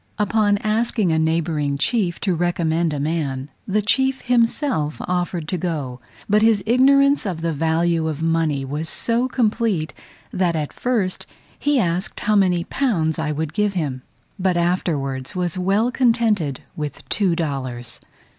Upon 0.17 0.57
asking 0.63 1.11
a 1.11 1.19
neighbouring 1.19 1.77
chief 1.77 2.19
to 2.21 2.33
recommend 2.33 2.91
a 2.91 2.99
man, 2.99 3.51
the 3.67 3.83
chief 3.83 4.21
himself 4.21 4.97
offered 5.01 5.47
to 5.49 5.59
go; 5.59 5.99
but 6.27 6.41
his 6.41 6.63
ignorance 6.65 7.23
of 7.23 7.41
the 7.41 7.53
value 7.53 8.07
of 8.07 8.19
money 8.23 8.65
was 8.65 8.89
so 8.89 9.27
complete, 9.27 9.93
that 10.33 10.55
at 10.55 10.73
first 10.73 11.27
he 11.59 11.77
asked 11.79 12.21
how 12.21 12.35
many 12.35 12.63
pounds 12.63 13.19
I 13.19 13.31
would 13.31 13.53
give 13.53 13.73
him, 13.75 14.01
but 14.39 14.57
afterwards 14.57 15.35
was 15.35 15.55
well 15.55 15.91
contented 15.91 16.61
with 16.75 17.07
two 17.09 17.35
dollars. 17.35 18.01